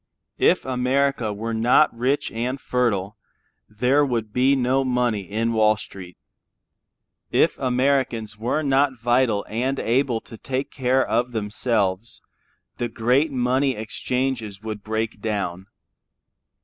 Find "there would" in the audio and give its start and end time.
3.69-4.33